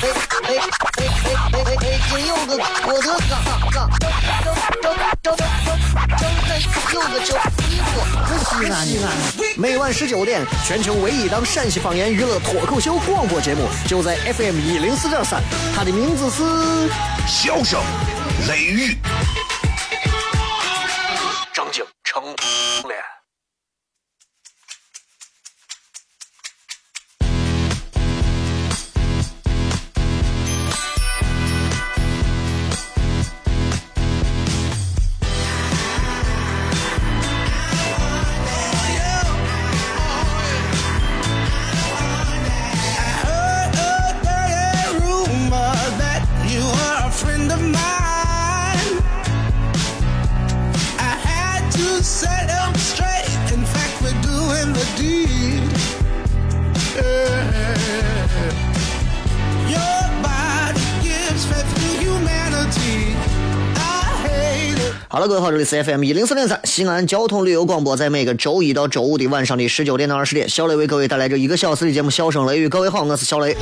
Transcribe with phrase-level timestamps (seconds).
[0.00, 0.54] 哎哎哎
[0.94, 1.98] 哎哎哎！
[2.08, 2.52] 今有个
[2.86, 3.34] 我的嘎
[3.72, 5.40] 嘎，张张张张张张
[6.94, 7.34] 有个叫
[7.68, 7.90] 衣服，
[8.44, 9.06] 西安西安。
[9.56, 15.42] 每晚十九点，全球唯一档陕西方言娱乐脱口秀广播节目，就在 FM 一零四点三。
[15.74, 16.44] 它的名字是
[17.26, 17.80] 《笑声
[18.46, 18.96] 雷雨》，
[65.58, 72.66] 里是 FM 一零四点三西安交通旅游广播，在每个周一到周五的晚上的十九点到二十点，小雷为各位带来这一个小时的节目《笑声雷雨》。
[72.68, 73.56] 各位好，我是小雷。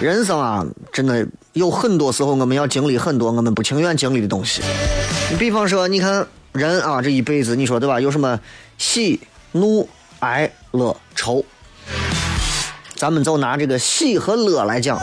[0.00, 4.62] 人生啊，真的有很多时候我们要经历很多我们不情愿经历的东西。
[5.30, 8.00] 你比方说，你看人啊，这一辈子，你说对吧？
[8.00, 8.40] 有什么
[8.78, 9.20] 喜
[9.52, 9.86] 怒？
[10.20, 11.44] 哀乐愁，
[12.94, 14.98] 咱们就拿这个喜和乐来讲，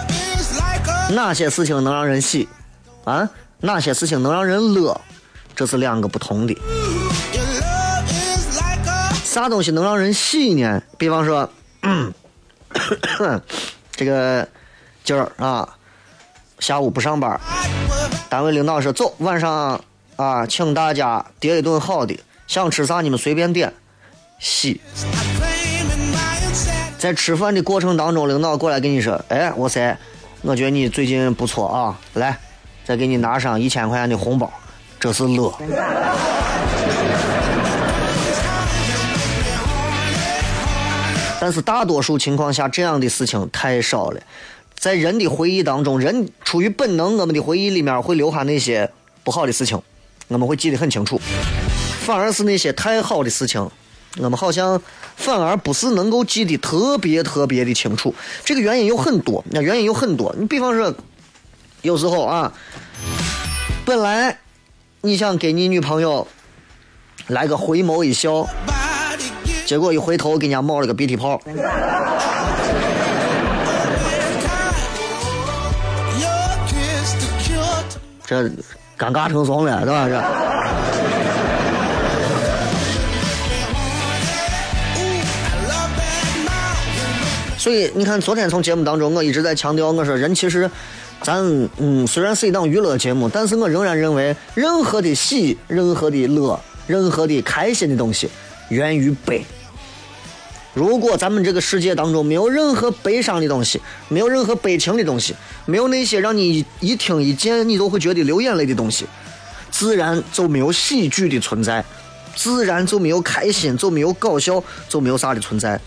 [1.11, 2.47] 哪些事情能让人喜
[3.03, 3.29] 啊？
[3.61, 4.99] 哪些事情能让人乐？
[5.55, 6.55] 这是两个不同的。
[9.23, 10.81] 啥东西能让人喜呢？
[10.97, 11.49] 比方说，
[13.91, 14.47] 这个
[15.03, 15.67] 今儿啊，
[16.59, 17.39] 下午不上班，
[18.29, 19.81] 单位领导说走，晚上
[20.15, 23.73] 啊，请大家叠一顿好的，想吃啥你们随便点。
[24.37, 24.81] 喜，
[27.05, 29.95] 在吃饭的过程当中，领导过来跟你说：“哎，哇塞，
[30.41, 32.35] 我觉得你最近不错啊，来，
[32.83, 34.51] 再给你拿上一千块钱的红包。”
[34.99, 35.53] 这是乐。
[41.39, 44.19] 但是大多数情况下，这样的事情太少了。
[44.73, 48.89] 在人的回忆当中，人出于本能，我们的回忆里面会留下那些
[49.23, 49.79] 不好的事情，
[50.29, 51.21] 我们会记得很清楚，
[51.99, 53.69] 反而是那些太好的事情。
[54.17, 54.81] 我们好像
[55.17, 60.33] 反而不是能够记得特别特别的清楚，这个原因有很多，那原因有很多。
[60.39, 60.93] 你比方说，
[61.81, 62.53] 有时候啊，
[63.85, 64.39] 本来
[65.01, 66.25] 你想给你女朋友
[67.27, 68.47] 来个回眸一笑，
[69.67, 71.41] 结果一回头给人家冒了个鼻涕泡，
[78.25, 78.43] 这
[78.97, 80.07] 尴尬成怂了，对吧？
[80.07, 80.44] 这。
[87.65, 90.69] 所以你看，昨天从节目当中，我一直在强调，我说人其实，
[91.23, 91.43] 咱
[91.77, 98.29] 嗯，虽然是一档娱乐节目，但是我仍然认为，任何的喜，任何的乐，任何的开心的东西，
[98.69, 99.43] 源于悲。
[100.75, 105.33] 如果咱们这个世界当中没有任何悲伤的东西，没有任何悲情的东西，
[105.65, 109.07] 没有那些让你一听一见你都会觉得流眼泪的东西，
[109.71, 111.83] 自然就没有喜剧的存在，
[112.35, 115.81] 自然就没有开心，就没有搞笑，就没有啥的存在。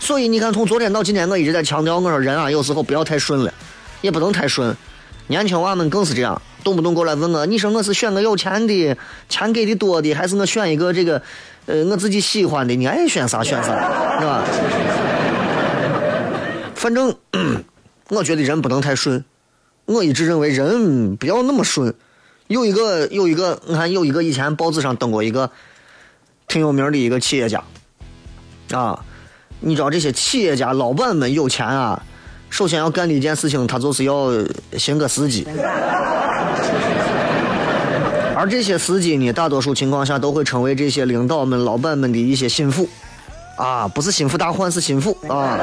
[0.00, 3.52] 所以你看，从昨天到今天，我一直在强调，我说人啊，有时候不要太顺了，
[4.00, 4.74] 也不能太顺。
[5.26, 8.96] 年轻娃们更是这样，动不动过来问我，你说我是选个有钱的，
[9.28, 11.20] 钱给的多的，还是我选一个这个，
[11.66, 12.74] 呃，我自己喜欢的？
[12.74, 14.44] 你爱选啥选啥，是吧？
[16.74, 17.14] 反正
[18.08, 19.22] 我觉得人不能太顺。
[19.84, 21.92] 我一直认为人不要那么顺。
[22.46, 25.50] 有一个有一个，你看有一个以前报纸上登过一个
[26.46, 27.62] 挺有名的一个企业家，
[28.72, 29.04] 啊。
[29.60, 32.00] 你知道这些企业家老板们有钱啊，
[32.48, 34.30] 首先要干的一件事情，他就是要
[34.76, 35.46] 寻个司机。
[38.36, 42.88] 而这些司机呢，大多数情况下都会成为这些领导们、老板们的一些心腹，
[43.56, 45.58] 啊，不是心腹大患，是心腹啊。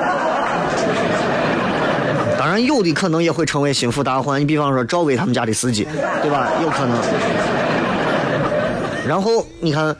[2.37, 4.41] 当然，有的可能也会成为心腹大患。
[4.41, 5.87] 你比方说赵薇他们家的司机，
[6.21, 6.51] 对吧？
[6.61, 6.97] 有可能。
[9.07, 9.95] 然后你看。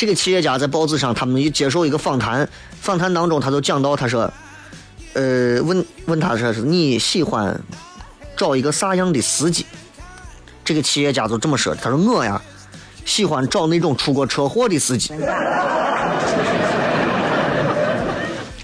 [0.00, 2.48] 这个企业家在报纸上，他们一接受一个访谈，
[2.80, 4.32] 访谈当中他就讲到，他说
[5.12, 7.60] ：“呃，问问他说是你喜欢
[8.34, 9.66] 找一个啥样的司机？
[10.64, 12.40] 这个企业家就这么说的，他说我呀
[13.04, 15.12] 喜欢找那种出过车祸的司机。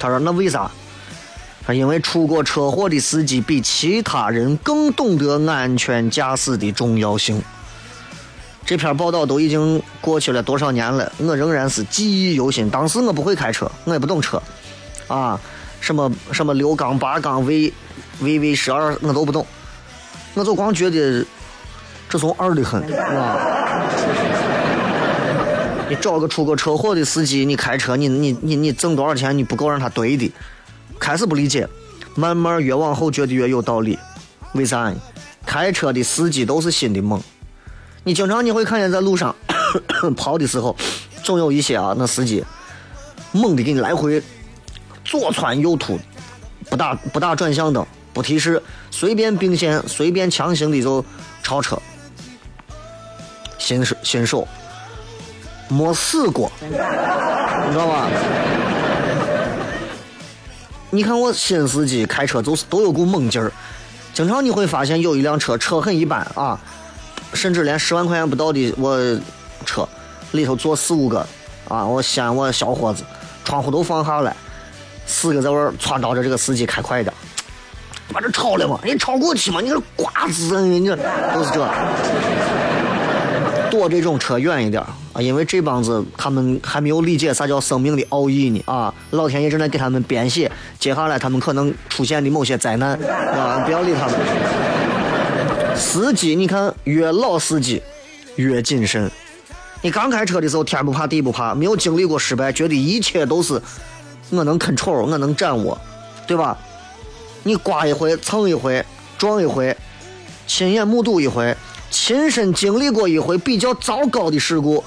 [0.00, 0.70] 他说那为啥？
[1.66, 7.42] 他因为出过车祸的司机比其他人更懂得安全驾驶的重要性。
[8.66, 12.68] 这篇报道都已经过去了多少年了，我仍然是记忆犹新。
[12.68, 14.42] 当时我不会开车，我也不懂车，
[15.06, 15.40] 啊，
[15.80, 17.72] 什么什么六缸、八缸、V
[18.18, 19.46] V V 十二，我都不懂，
[20.34, 21.24] 我就光觉得
[22.08, 22.82] 这从二的很，
[23.16, 23.38] 啊。
[25.88, 30.28] 你找个出过车祸的司机，你开车，你你你你挣多少钱，你不够让他堆的。
[30.98, 31.68] 开始不理解，
[32.16, 33.96] 慢慢越往后觉得越有道理。
[34.54, 34.92] 为啥？
[35.46, 37.22] 开车的司机都是心的猛。
[38.06, 39.34] 你经常你会看见在路上
[40.16, 40.76] 跑的时候，
[41.24, 42.44] 总有一些啊，那司机
[43.32, 44.22] 猛的给你来回
[45.04, 45.98] 左窜右突，
[46.70, 48.62] 不打不打转向灯，不提示，
[48.92, 51.04] 随便并线，随便强行的就
[51.42, 51.76] 超车。
[53.58, 54.46] 新手新手
[55.66, 58.08] 没死过，你知道吧？
[60.90, 63.50] 你看我新司机开车就是都有股猛劲儿，
[64.14, 66.56] 经常你会发现有一辆车车很一般啊。
[67.34, 68.98] 甚至连十万块钱不到的我
[69.64, 69.86] 车
[70.32, 71.26] 里头坐四五个
[71.68, 71.84] 啊！
[71.84, 73.02] 我嫌我小伙子，
[73.44, 74.34] 窗户都放下来，
[75.06, 77.12] 四个在外撺掇着这个司机开快点，
[78.12, 78.78] 把这超了嘛？
[78.84, 79.60] 你超过去嘛？
[79.60, 80.96] 你这瓜子，你这
[81.34, 81.66] 都是这。
[83.68, 84.80] 躲这种车远一点
[85.12, 85.20] 啊！
[85.20, 88.94] 因为这帮子他们还没有理解啥叫生命的奥义呢啊！
[89.10, 92.92] 老天爷正在给他们编写接下来他们可能出现的某些灾难
[93.34, 93.62] 啊！
[93.66, 94.14] 不要理他们。
[95.78, 97.82] 司机，你看越老司机
[98.36, 99.10] 越谨慎。
[99.82, 103.60] 你刚开车的时候天不怕地不怕，没有经历过失败，觉得一切都是
[104.30, 105.78] 我能 control，我能掌握，
[106.26, 106.56] 对吧？
[107.42, 108.84] 你刮一回蹭一回
[109.18, 109.76] 撞一回，
[110.46, 111.56] 亲眼目睹一回，
[111.90, 114.82] 亲身经历过一回比较糟糕的事故，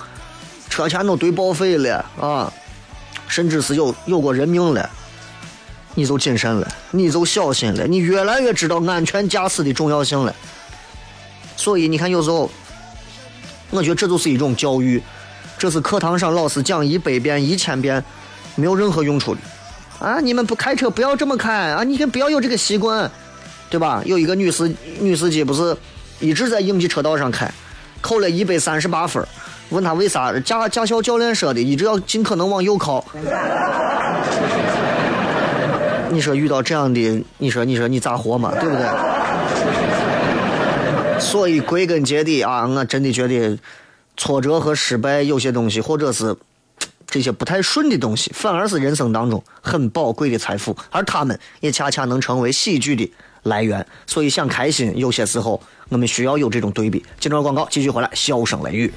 [0.69, 2.51] 车前都堆报废了啊，
[3.27, 4.89] 甚至是有有过人命了，
[5.93, 10.35] 你就谨慎了，你就小心了，你越来越知道安全驾驶的重要性了。
[11.59, 12.49] 所以你看，有时候，
[13.69, 15.03] 我觉得这就是一种教育，
[15.57, 18.01] 这是课堂上老师讲一百遍、一千遍，
[18.55, 19.41] 没有任何用处的。
[19.99, 21.83] 啊，你们不开车不要这么开啊！
[21.83, 23.11] 你先不要有这个习惯，
[23.69, 24.01] 对吧？
[24.05, 25.75] 有一个女司女司机不是
[26.21, 27.51] 一直在应急车道上开，
[27.99, 29.21] 扣了一百三十八分，
[29.67, 30.31] 问他为啥？
[30.39, 33.03] 驾驾校教练说的，一直要尽可能往右靠。
[36.09, 38.53] 你说遇到这样的，你说你说你咋活嘛？
[38.61, 39.08] 对不对？
[41.19, 43.57] 所以归根结底啊，我真的觉得
[44.17, 46.35] 挫折和失败有些东西，或者是
[47.05, 53.11] 这些不太顺的东西，反而是人生当中很宝贵的财富，而他们也恰恰能成为喜剧的
[53.43, 53.85] 来源。
[54.07, 57.03] 所以想开心，有些时候我们需要有这种对比。
[57.19, 58.91] 接着广告继续回来，笑声雷雨。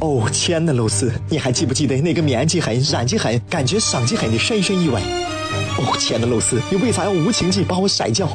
[0.00, 5.02] 哦，亲爱的露丝，你还记不记得那个面积狠、染技狠、感觉伤及狠的深深意外？
[5.78, 8.26] 哦，亲爱的露丝，你为啥要无情地把我甩掉？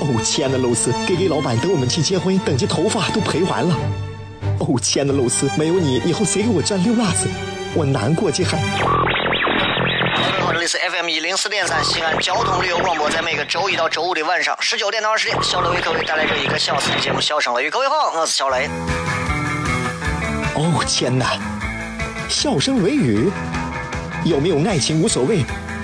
[0.00, 3.76] 哦，亲爱的露丝给给老板等我们去结婚，等级头发都赔完了。
[4.58, 7.28] 哦，亲爱的露丝，没有你，以后谁给我赚六辣子？
[7.74, 8.50] 我难过极了。
[8.50, 17.68] 各位好，这里是 FM 一零四点三西安交通旅游广播，在每个周一到周五的晚上十九点到二十点，小雷为各位带来这一个小时的节目《笑声雷雨》。
[17.70, 18.68] 各位好，我是小雷。
[20.56, 21.38] 哦，天哪！
[22.28, 23.30] 笑声雷雨，
[24.24, 25.44] 有没有爱情无所谓。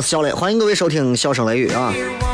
[0.00, 1.92] 我是小雷，欢迎各位收听《笑声雷雨》啊，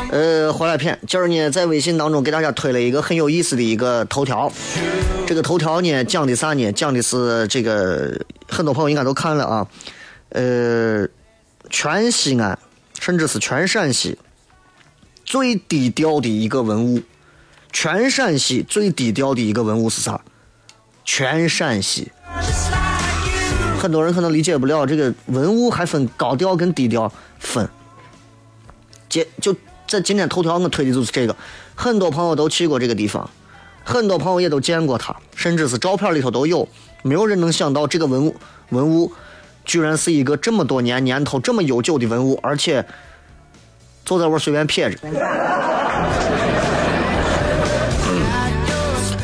[0.09, 4.49] 呃，回来片，今儿呢在微信当中给大家推了一个很有意思的一个头条，
[5.25, 6.71] 这个头条呢讲的啥呢？
[6.71, 9.67] 讲的是这个很多朋友应该都看了啊，
[10.29, 11.05] 呃，
[11.69, 12.57] 全西安
[13.01, 14.17] 甚至是全陕西
[15.25, 17.01] 最低调的一个文物，
[17.73, 20.21] 全陕西最低调的一个文物是啥？
[21.03, 22.13] 全陕西。
[23.79, 27.67] 很多人可能理解不了这个文物还分高调跟低调分。
[29.07, 29.55] 今就
[29.87, 31.35] 在今天头条我推的就是这个，
[31.75, 33.29] 很多朋友都去过这个地方，
[33.83, 36.67] 很多朋友也都见过它，甚至是照片里头都有。
[37.03, 38.35] 没有人能想到这个文物
[38.69, 39.13] 文物
[39.63, 42.85] 居然是一个这么多年年头这么悠久的文物，而且
[44.03, 44.97] 坐在我随便撇着。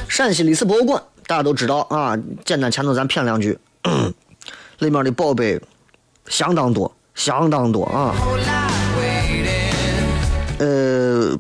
[0.07, 3.57] 陕西历史博物馆大家都知道啊，简单前头咱谝两句。
[4.83, 5.59] 里面的宝贝
[6.27, 8.13] 相当多，相当多啊。
[10.59, 11.37] 呃，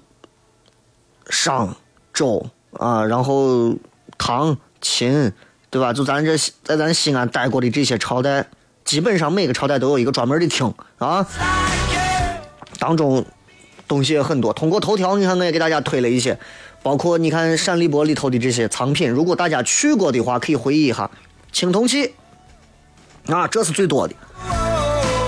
[1.29, 1.75] 商
[2.13, 3.75] 周啊，然后
[4.17, 5.31] 唐秦，
[5.69, 5.93] 对吧？
[5.93, 8.47] 就咱这在咱西安待过的这些朝代，
[8.83, 11.25] 基本上每个朝代都有一个专门的厅啊。
[12.79, 13.23] 当中
[13.87, 14.51] 东西也很多。
[14.51, 16.37] 通过头条，你看我也给大家推了一些，
[16.81, 19.09] 包括你看陕历博里头的这些藏品。
[19.09, 21.09] 如果大家去过的话，可以回忆一下
[21.51, 22.13] 青铜器。
[23.27, 24.13] 啊，这是最多的，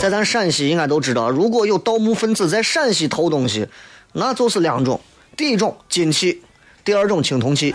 [0.01, 3.67] 在咱陕西应该都知道，如果有盗墓分子在陕西偷东西，
[4.13, 4.99] 那就是两种：
[5.37, 6.41] 第一种金器，
[6.83, 7.73] 第二种青铜器。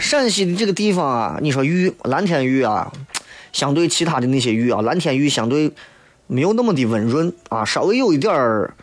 [0.00, 2.90] 陕西的这个地方啊，你说玉蓝天玉啊，
[3.52, 5.70] 相对其他的那些玉啊，蓝天玉相对
[6.26, 8.74] 没有那么的温润啊，稍微有一点儿，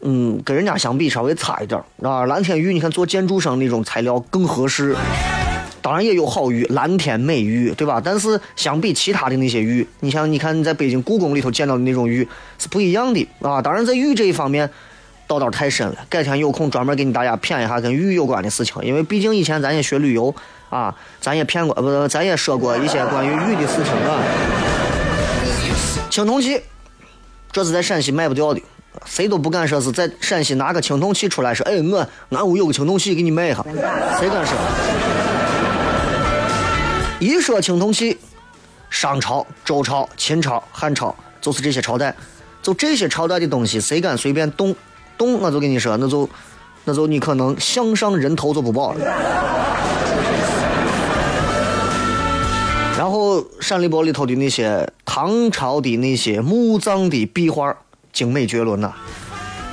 [0.00, 2.24] 嗯，跟人家相比稍微差一点儿啊。
[2.24, 4.96] 蓝天玉你看做建筑上那种材料更合适。
[5.84, 8.00] 当然也有好玉，蓝天美玉，对吧？
[8.02, 12.26] 但是相比其他的那些玉，你像你看你在北京故宫里头见到的那种玉
[12.58, 13.60] 是不一样的啊。
[13.60, 14.70] 当然在玉这一方面，
[15.26, 18.82] 道道太深了，改天有空专门给你大家谝一下跟玉有关的事情。
[18.82, 20.34] 因为毕竟以前咱也学旅游
[20.70, 24.22] 啊，咱也骗过，不，咱也说过一些关于玉的事情啊。
[26.08, 26.58] 青铜器，
[27.52, 28.62] 这是在陕西卖不掉的，
[29.04, 33.62] 谁都不敢说是在陕西拿个青铜器出来说，哎，我俺屋有个青铜器给你卖一下，
[34.18, 34.56] 谁敢说？
[37.20, 38.18] 一说青铜器，
[38.90, 42.14] 商朝、周朝、秦朝、汉朝，就是这些朝代，
[42.60, 44.74] 就这些朝代的东西，谁敢随便动？
[45.16, 46.28] 动，我就跟你说，那就，
[46.84, 49.00] 那就你可能项上人头就不保了。
[52.98, 57.76] 然后陕历博里头的那些唐朝的那些墓葬的壁画，
[58.12, 58.92] 精美绝伦呐。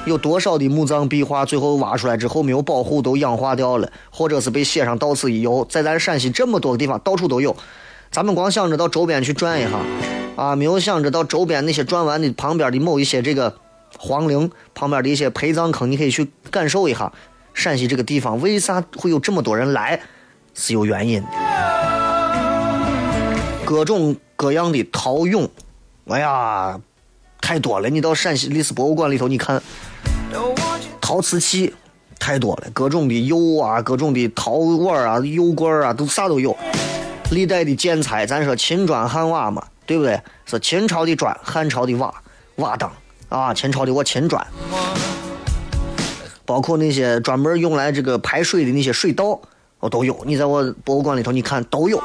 [0.06, 5.66] 有多少的墓葬壁画最后挖出来之后没有保护，都氧化掉了，或者是被写上“到此一游”。
[5.70, 7.56] 在咱陕西这么多个地方，到处都有。
[8.10, 9.78] 咱们光想着到周边去转一下，
[10.36, 13.56] 啊，没有想着到周边那些转完的旁边的某一些这个
[13.98, 17.14] 皇陵旁边的一些陪葬坑，你可以去感受一下
[17.54, 20.02] 陕西这个地方为啥会有这么多人来，
[20.56, 21.28] 是有原因的。
[23.64, 25.48] 各种各样的陶俑，
[26.08, 26.78] 哎呀，
[27.42, 27.90] 太多了。
[27.90, 29.62] 你到陕西历史博物馆里头，你看。
[31.02, 31.74] 陶瓷器
[32.18, 36.56] 太多了，各种的釉啊，各种的陶碗啊、釉罐啊，都啥都有。
[37.32, 40.22] 历代的建材，咱说秦砖汉瓦嘛，对不对？
[40.46, 42.14] 是秦朝的砖，汉朝的瓦，
[42.56, 42.90] 瓦当
[43.28, 44.46] 啊，秦朝的我秦砖。
[46.46, 49.42] 包括那些专门用来这个排水的那些水道，
[49.82, 50.18] 我都有。
[50.26, 52.02] 你在我博物馆里头，你看都有。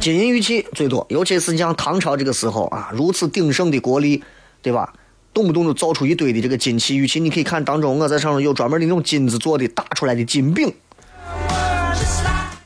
[0.00, 4.24] 金银玉器最多，尤其是像唐朝这个时候啊，如此鼎盛的国力，
[4.62, 4.94] 对吧？
[5.34, 10.72] 动不动就造出一堆的这个金器玉器，你可以看当中，我在上面有专门的那种金子做的打出来的金饼，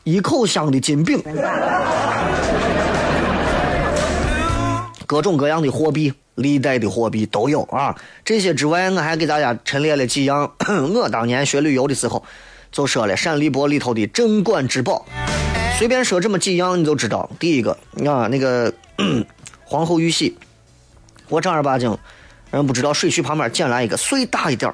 [0.04, 1.20] 一口香的金饼，
[5.04, 7.96] 各种各样的货币，历代的货币都有啊。
[8.24, 10.52] 这些之外，我还给大家陈列了几样，
[10.94, 12.24] 我当年学旅游的时候
[12.70, 15.04] 就说了陕历博里头的镇馆之宝，
[15.76, 17.28] 随便说这么几样你就知道。
[17.38, 17.72] 第一个
[18.06, 18.72] 啊，那个
[19.64, 20.36] 皇后玉玺，
[21.28, 21.96] 我正儿八经。
[22.50, 24.72] 人不知道水渠旁边捡来一个碎大一点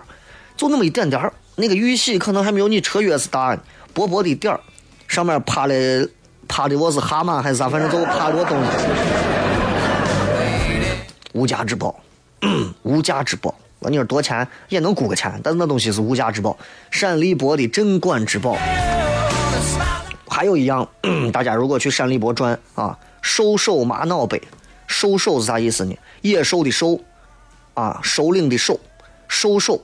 [0.54, 3.58] 就那么一点点儿，那个玉玺可能还没有你车钥匙大，
[3.94, 4.60] 薄薄的点儿，
[5.08, 6.06] 上面趴的
[6.46, 8.70] 趴的我是蛤蟆还是啥，反正就趴着东西，
[11.32, 11.98] 无价之宝，
[12.82, 13.54] 无价之宝。
[13.88, 16.54] 你说多钱也能估个钱，但是那东西是无价之宝，
[16.90, 18.58] 陕历博的镇馆之宝。
[20.40, 20.88] 还有一样，
[21.34, 24.40] 大家如果去陕历博转啊，兽首玛瑙杯，
[24.86, 25.94] 兽首是啥意思呢？
[26.22, 26.98] 野兽的兽。
[27.74, 28.80] 啊，首领的首，
[29.28, 29.78] 兽首，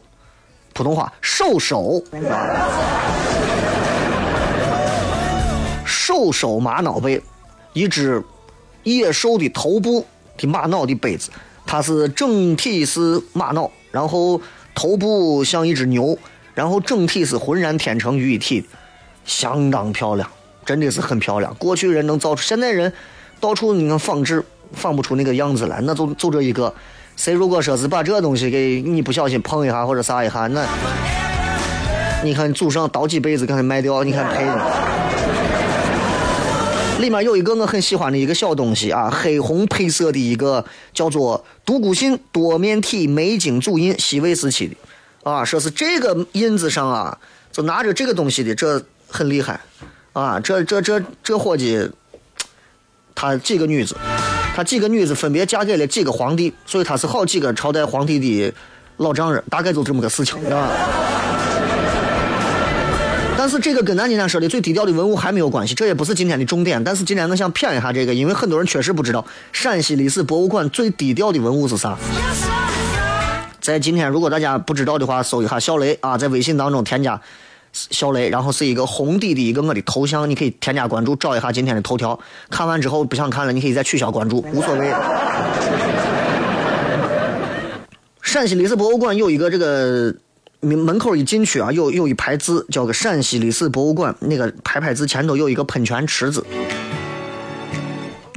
[0.73, 2.03] 普通话兽首，
[5.85, 7.21] 兽首玛瑙杯，
[7.75, 8.25] 一只
[8.83, 10.07] 野兽的头部
[10.39, 11.31] 的玛瑙的杯子，
[11.67, 14.41] 它是整体是玛瑙，然后
[14.75, 16.19] 头部像一只牛，
[16.55, 18.67] 然后整体是浑然天成于一体，
[19.25, 20.29] 相当漂亮，
[20.67, 21.55] 真的是很漂亮。
[21.55, 22.93] 过去人能造出，现在人
[23.41, 26.75] 到处你看仿制，仿不出那个样子来，那就就这一个。
[27.17, 30.67] 谁如果说是把这东西给你不小心碰一下或者啥一下，那
[32.23, 34.45] 你看祖上倒几辈子给他卖掉，你看赔。
[37.01, 47.19] 里面有一个我很喜欢的一个小东西啊，黑红配色的一个叫做独孤信多面体美金组印，西魏时期的啊，说是这个印子上啊，
[47.53, 49.61] 就拿着这个东西的，这很厉害
[50.17, 51.91] 啊，这这这这伙计，
[53.15, 53.95] 他几个女子，
[54.57, 58.51] 他几个女子分别嫁给了几个皇帝，所以他是好几个朝代皇帝的
[58.97, 60.71] 老丈人，大概就这么个事情，啊。
[63.37, 66.83] 但是这个跟咱今天说的最低调的文物还没有关系，这也不是今天的重点。
[66.83, 71.95] 但是今天我想谝一下这个，因为很多人确实不知道陕西历史博物馆最低调的文物是啥。
[73.61, 77.21] 在今天，如果大家不知道的话，搜一下小雷啊，在微信当中添加
[77.91, 82.19] 小雷，然后是一个红底的一个我的头像，你可以添加关注，找一下今天的头条。
[82.51, 84.91] 看完之后不想看了，你可以再取消关注，无所谓。
[88.23, 90.15] 陕西历史博物馆有一个这个。
[90.61, 94.17] 门门口一进去啊，有有一排字，叫个陕西历史博物馆。
[94.21, 96.45] 那个排排字前头有一个喷泉池子，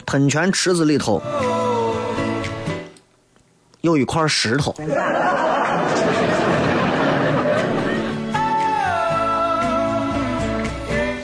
[0.05, 1.23] 喷泉池子里头
[3.81, 4.75] 有一块石头，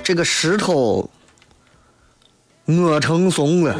[0.05, 1.09] 这个石头
[2.65, 3.75] 我成怂了。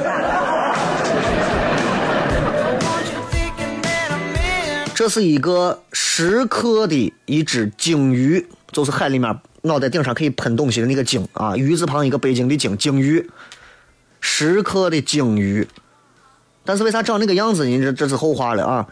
[4.95, 13.29] 这是一个石刻的一只鲸鱼，就是海里面脑袋顶上可以喷东西的那个鲸啊，鱼字旁一个北京的京，鲸鱼，
[14.19, 15.67] 石刻的鲸鱼。
[16.63, 17.79] 但是为啥长那个样子呢？
[17.79, 18.87] 这这是后话了啊。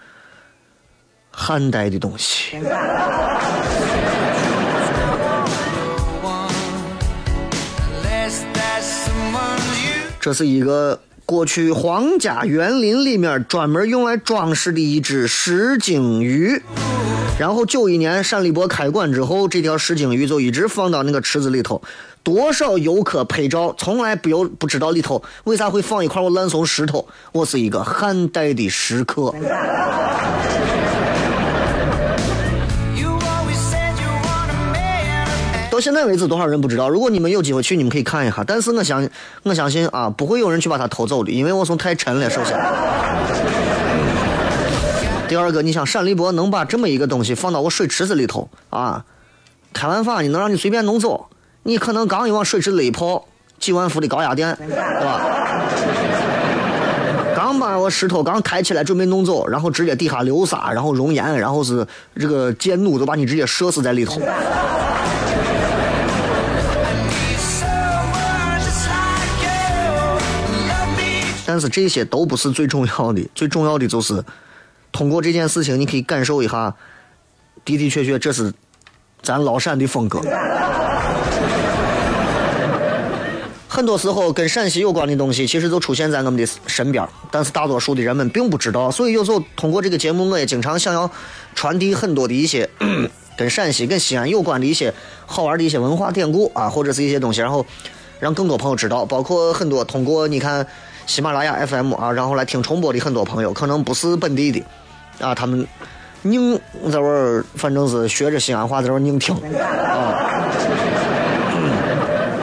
[1.32, 2.58] 汉代的东西，
[10.24, 11.02] 这是一个。
[11.26, 16.62] 过去皇家园林里面专门用来装饰的一只石鲸鱼，
[17.40, 21.82] 然后九一年陕立博开馆之后，这条石鲸鱼就一直放到那个池子里头。
[22.24, 27.08] 多少游客拍照，从来不有不知道里头为啥会放一块我烂松石头。
[27.32, 29.34] 我是一个汉代的石刻。
[35.84, 36.88] 现在为止，多少人不知道？
[36.88, 38.42] 如果你们有机会去，你们可以看一下。
[38.48, 39.06] 但是我相
[39.44, 42.30] 我相信啊，不会有人去把它偷走的，因为我从太沉了。
[42.30, 42.58] 首先，
[45.28, 49.04] 第二个，你想单立博能把这么一个东西放到我水池子里头啊？
[49.74, 51.26] 开完发你能让你随便弄走？
[51.64, 53.26] 你可能刚一往水池里一泡，
[53.60, 54.70] 几万伏的高压电，对
[55.06, 55.22] 吧？
[57.36, 64.22] 刚把我石头刚抬起来准备弄走，然后直接底下流沙，然后熔岩，然后是这个箭弩都把你直接射死在里头。
[71.54, 74.24] 但是这些都不是最重要的，最重要的就是
[74.92, 76.74] 通过这件事情，你可以感受一下，
[77.64, 78.52] 的的确确这是
[79.22, 80.20] 咱老陕的风格。
[83.68, 88.90] 很多时候跟陕西有关的东西，其实都出现在我们的身边，但是大多数的人们并不知道。
[88.90, 91.08] 所以有时候通过这个节目，我也经常想要
[91.54, 92.68] 传递很多的一些
[93.38, 94.92] 跟陕西、跟西安有关的一些
[95.28, 97.64] 好玩的一些文化典故啊，或者是一些东西，然后
[98.20, 99.06] 让更多朋友知道。
[99.06, 100.66] 包括很多通过你看。
[101.06, 104.64] 喜马拉雅 FM 啊，然后来听重播的很多朋友，可能不是本地的，
[105.20, 105.68] 啊，他们
[106.22, 106.60] 拧
[106.92, 110.50] 在玩儿，反正是学着西安话在玩儿拧听，啊，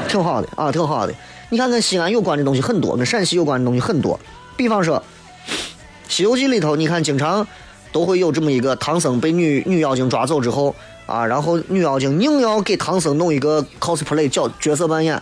[0.09, 1.15] 挺好的啊，挺好的。
[1.49, 4.19] 你看跟西安有关的东西很多，跟陕西有关的东西很多。
[4.57, 4.99] 比方说，
[6.09, 7.47] 《西游记》里头，你看经常
[7.91, 10.75] 都会有这么一个唐僧被女女妖精抓走之后，
[11.07, 15.21] 啊，然后女妖精硬要给唐僧弄一个 cosplay 角角色扮演。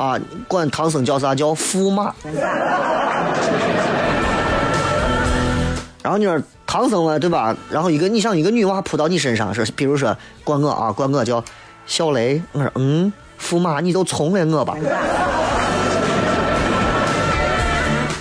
[0.00, 2.14] 啊，管唐僧叫啥叫驸马，
[6.02, 7.54] 然后你说唐僧嘛，对吧？
[7.68, 11.44] 然后一个你想一个女娃扑到你身上，说，比如说管我啊，管我叫
[11.84, 14.74] 小雷，我说嗯，驸马你就从了我吧，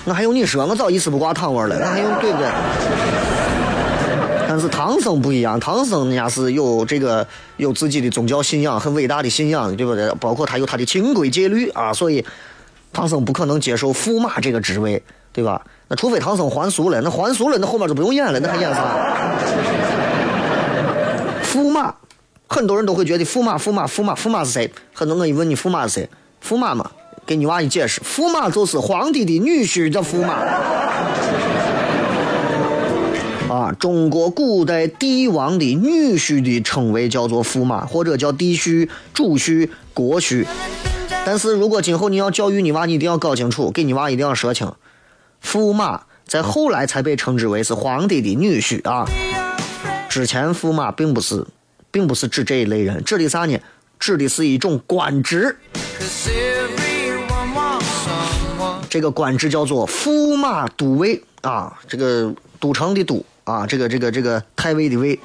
[0.03, 0.65] 那还用你说？
[0.65, 2.45] 我早一丝不挂汤味了，那还用对不对？
[4.49, 10.12] 但是唐僧不一样，唐僧人家是有这个有自己的宗教信仰，很伟大的信仰，对不对？
[10.19, 12.25] 包括他有他的清规戒律啊，所以
[12.91, 14.99] 唐僧不可能接受驸马这个职位，
[15.31, 15.62] 对吧？
[15.88, 18.97] 那除非唐僧还俗了，那还俗了，那后面就不用演了，那还演啥？
[21.43, 21.93] 驸马，
[22.47, 24.73] 很多人都会觉得驸马，驸马，驸马，驸马是谁？
[24.95, 26.09] 很多人一问你驸马是谁？
[26.43, 26.89] 驸马嘛，
[27.23, 30.39] 给你娃一解释，驸马就是皇帝的女婿，叫驸马。
[33.49, 40.45] 啊，中国古代帝王的女婿的称谓叫做驸马，或者叫帝婿、主婿、国婿。
[41.25, 44.71] 但是如果今后你要教育你娃，你一定要搞清楚，给你娃一定要说清，
[45.43, 49.07] 驸马在后来才被称之为是皇帝的女婿啊。
[50.07, 51.47] 之前驸马并不是，
[51.89, 53.57] 并不是指这一类人，指的啥呢？
[53.97, 55.57] 指的是一种官职。
[58.89, 65.19] 这个官职叫做驸马都尉啊，这个都城的都啊，这个这个这个太尉的尉。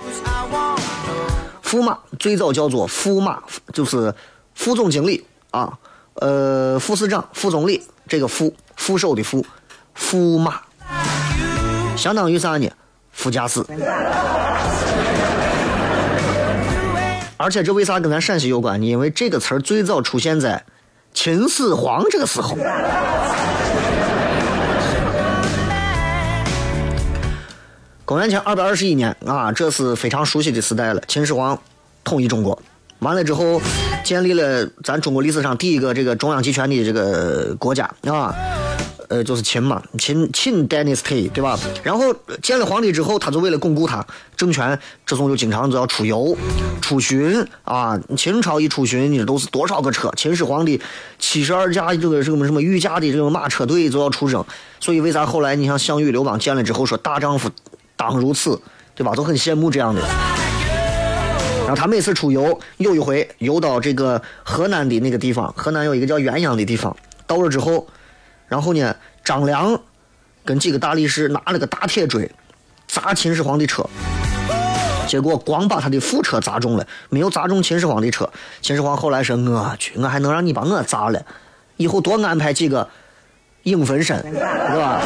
[1.62, 4.14] 驸马最早叫做驸马，就是
[4.54, 5.76] 副总经理啊，
[6.14, 9.44] 呃，副市长、副总理，这个副副手的副，
[9.94, 10.60] 驸马，
[11.96, 12.70] 相当于啥呢？
[13.12, 13.62] 副驾驶。
[17.37, 18.87] 而且这为啥跟咱陕西有关呢？
[18.87, 20.64] 因为这个词儿最早出现在
[21.12, 22.56] 秦始皇这个时候。
[28.06, 31.02] 公元前二百二十一年啊，这是非常熟悉的时代了。
[31.08, 31.58] 秦始皇
[32.04, 32.60] 统一中国，
[32.98, 33.58] 完了之后
[34.04, 38.34] 建立了咱中国历史上第一个这个中央集权的这个国家啊，
[39.08, 41.58] 呃，就是秦嘛，秦秦 dynasty 对吧？
[41.82, 46.36] 然后建了皇帝之后，他就为了巩固他政权，这种就经常就要出游、
[46.82, 47.98] 出巡啊。
[48.18, 50.12] 秦朝一出巡，你都是多少个车？
[50.14, 50.78] 秦始皇的
[51.18, 54.44] 七十二驾这个什么什么御驾的这种马车队就要出征。
[54.78, 57.48] 所以为啥后来你像项羽、刘邦建了之后说大丈夫？
[57.96, 58.61] 当如此，
[58.94, 59.12] 对吧？
[59.14, 60.00] 都很羡慕这样的。
[61.61, 66.94] 然后他每次出游，有一回游到这个河南的那个地方，河南有一个叫鸳鸯的地方。
[67.26, 67.87] 到了之后，
[68.46, 69.80] 然后呢，张良
[70.44, 72.30] 跟几个大力士拿了个大铁锥
[72.87, 73.83] 砸秦始皇的车，
[75.09, 78.28] 结果光把他的副车砸中了，没有砸中秦始皇的车。
[78.61, 81.24] 秦始皇后来说：“我去，我还能让你把我砸了？
[81.78, 82.87] 以后多安排几个
[83.62, 85.00] 影分身，对吧？”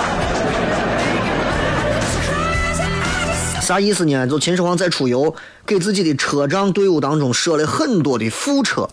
[3.69, 4.27] 啥意思呢？
[4.27, 8.89] 就秦始皇在出游，给自己的车仗队伍当中设了很多的副车，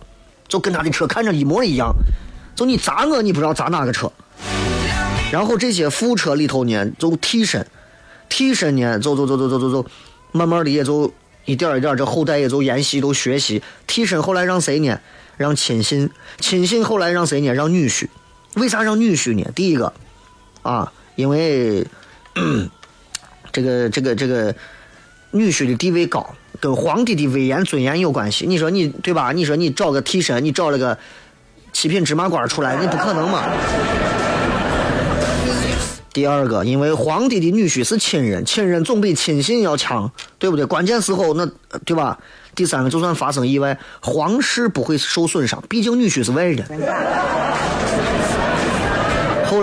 [0.49, 1.95] 就跟他的车看着一模一样。
[2.57, 4.11] 就你砸我，你不知道砸哪个车。
[5.31, 7.65] 然后这些副车里头呢，就替身，
[8.27, 9.85] 替身呢，走走走走走走走，
[10.33, 11.09] 慢慢的也就
[11.45, 13.63] 一点一点，这后代也就沿袭都学习。
[13.88, 14.99] 替身后来让谁呢？
[15.38, 16.09] 让亲信，
[16.41, 17.53] 亲信后来让谁呢？
[17.53, 18.09] 让女婿。
[18.55, 19.49] 为啥让女婿呢？
[19.55, 19.93] 第一个，
[20.63, 21.88] 啊，因为。
[23.55, 24.53] 这个这个这个
[25.31, 28.45] 女婿的地位高，跟皇帝的威严尊严有关系。
[28.45, 29.31] 你说你对吧？
[29.31, 30.97] 你说你找个替身，你找了个
[31.71, 33.43] 七品芝麻官出来，你不可能嘛？
[36.11, 40.65] 第二个，因为皇帝的女婿是亲人，亲人总比亲信要强，对不对？
[40.65, 41.49] 关键时候那
[41.85, 42.19] 对吧？
[42.53, 46.65] 第三个，就算发生意外，皇室不会受损伤，毕竟女婿是外人。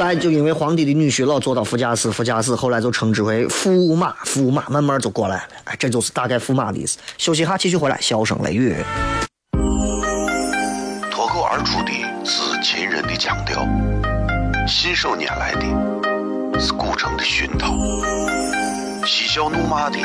[0.03, 5.43] 后来就因为皇帝的女婿老坐到副驾驶，副驾驶后来就称之为驸马，驸马慢慢就过来了。
[5.63, 6.99] 哎，这就是大概驸马的意思。
[7.19, 8.75] 休息下，继续回来，笑声雷雨。
[11.09, 11.93] 脱口而出的
[12.25, 13.65] 是秦人的腔调，
[14.67, 17.73] 信手拈来的是古城的熏陶，
[19.07, 20.01] 嬉笑怒骂的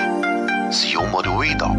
[0.71, 1.75] 是幽默的味道，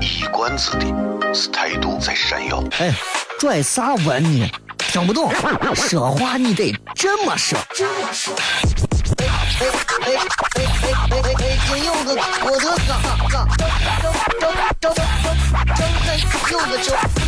[0.00, 2.64] 一冠子的是态度在闪耀。
[2.78, 2.90] 哎，
[3.38, 4.50] 拽啥文呢？
[4.90, 5.32] 听不懂，
[5.76, 7.56] 说话你得这么说。
[7.60, 9.66] 哎哎
[10.00, 11.46] 哎哎哎哎哎！
[11.68, 12.66] 金柚子，柚子，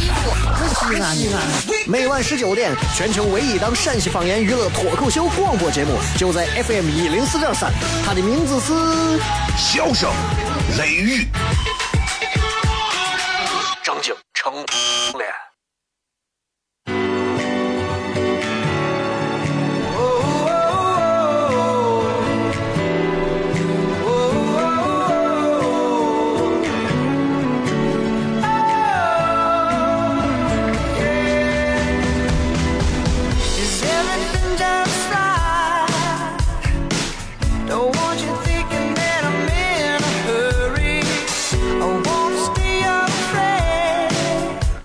[0.01, 0.27] 衣服
[0.75, 1.37] 西安西安。
[1.87, 7.73] 每晚十九点，全球唯一档陕西方言娱乐脱口秀广播节目，就在 FM 一零四点三，
[8.05, 8.73] 它的名字是
[9.57, 10.11] 《笑声
[10.79, 11.23] 雷雨》，
[13.85, 14.53] 张景成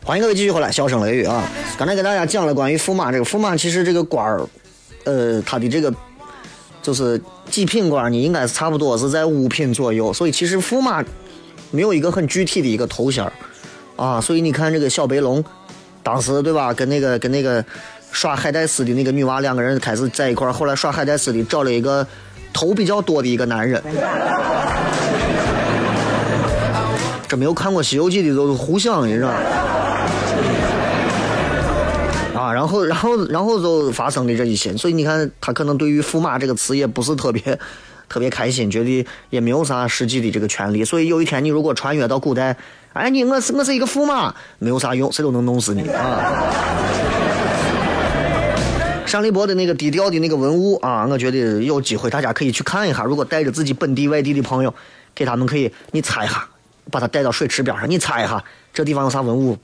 [0.07, 1.43] 欢迎各位继续回来，笑声雷雨啊！
[1.77, 4.41] 刚才给大家讲了关于驸马这个驸马，其实这个官儿，
[5.03, 5.93] 呃，他的这个
[6.81, 10.13] 就是几品官呢，应该是差不多是在五品左右。
[10.13, 11.03] 所以其实驸马
[11.71, 13.29] 没有一个很具体的一个头衔
[13.97, 14.21] 啊。
[14.21, 15.43] 所以你看这个小白龙，
[16.01, 16.73] 当时对吧？
[16.73, 17.61] 跟那个跟那个
[18.13, 22.07] 耍海带丝的那个女娃两个人开始在一块儿，后来耍海带丝的找了一个
[22.53, 23.83] 头比较多的一个男人。
[27.27, 29.33] 这没有看过《西游记》的都是胡想，你知道。
[32.67, 37.41] 然后，然后，然后就发生的这一些，所以你看，他可能对于“驸马”这个词也不是特别，
[38.09, 40.83] 特别开心，觉得也没有啥实际的这个权利。
[40.83, 42.55] 所以有一天你如果穿越到古代，
[42.93, 46.35] 哎，你我是我是一个驸马，没有啥用，谁都能弄死你啊！
[49.09, 53.03] 单立波的那个低调的那个文物啊，我觉得有机会大家可以去看一下。
[53.03, 54.71] 如果带着自己本地外地的朋友，
[55.15, 56.47] 给他们可以，你猜一下，
[56.91, 59.57] 把他带到水池边上，你猜一下这地方有啥文物？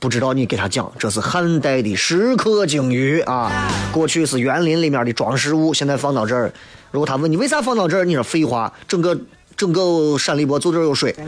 [0.00, 3.50] 不知道你给他讲，这是汉代的石刻鲸鱼啊，
[3.92, 6.52] 过去是园林里面的装饰物，现在放到这儿。
[6.92, 9.18] 如果他问你为啥放到这儿，你说废话，整个
[9.56, 11.14] 整个山里边就这儿有水。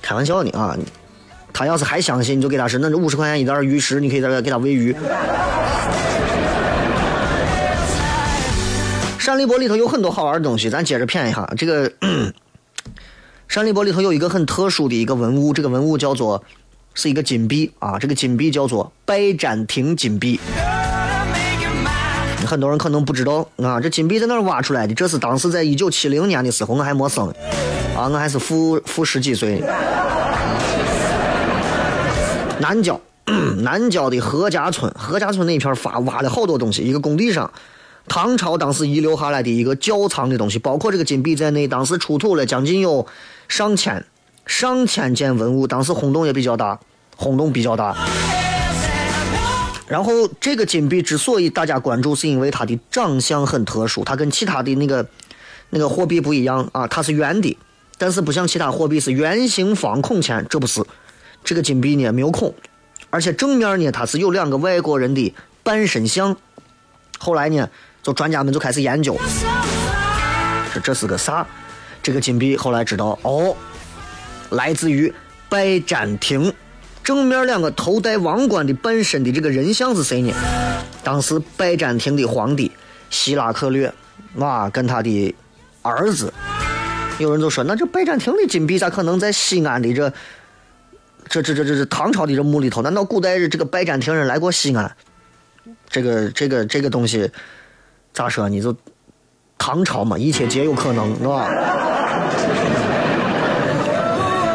[0.00, 0.74] 开玩笑呢啊！
[1.52, 4.96] 他要是还相信，你就给他是那这五十块钱一袋鱼食，你可以在这给他喂鱼。
[9.28, 11.46] 山里博里头有很多好玩的东西，咱接着谝一下。
[11.54, 11.92] 这个
[13.46, 16.42] 山里博里头有一个很特殊的一个文物，这个文物叫做
[16.94, 20.40] 是一个金币啊，这个金币叫做拜占庭金币。
[22.46, 24.94] 很多人可能不知道啊，这金币在哪儿挖出来的？
[24.94, 27.28] 这是当时在一九七零年的时候，我还没生
[27.94, 29.62] 啊，我还是负负十几岁。
[32.58, 32.98] 南郊，
[33.60, 37.52] 南郊的何家村，何家村那片发挖了好多东西，一个工地上。
[38.08, 43.06] 唐朝当时遗留下来的一个窖藏的东西，包括这个金币在内，当时出土了将近有
[43.46, 44.04] 上千、
[44.46, 46.80] 上千件文物，当时轰动也比较大，
[47.16, 47.96] 轰动比较大。
[49.86, 55.06] 然后这个金币之所以大家关注，是因为它的长相很特殊，它跟其他的那个
[55.70, 57.56] 那个货币不一样啊，它是圆的，
[57.96, 60.82] 但是不像其他货币是圆形方孔钱，这不是，
[61.44, 62.52] 这个金币呢没有孔，
[63.10, 66.36] 而且正面呢它是有两个外国人的半身像，
[67.18, 67.68] 后来呢。
[68.08, 69.14] 就专家们就开始研究，
[70.72, 71.46] 这这是个啥？
[72.02, 73.54] 这个金币后来知道哦，
[74.48, 75.12] 来自于
[75.50, 76.50] 拜占庭。
[77.04, 80.32] 正面两个头戴王冠的半身的这个人像是谁呢？
[81.04, 82.72] 当时拜占庭的皇帝
[83.10, 83.92] 希拉克略，
[84.36, 85.34] 哇，跟他的
[85.82, 86.32] 儿子。
[87.18, 90.10] 有人就说，那这拜占庭的金币咋可能在西安的这
[91.28, 92.80] 这这这这这唐朝的这墓里头？
[92.80, 94.96] 难道古代这个拜占庭人来过西安？
[95.90, 97.30] 这个这个这个东西。
[98.18, 98.48] 咋说？
[98.48, 98.74] 你就
[99.56, 101.48] 唐朝嘛，一切皆有可能，是吧？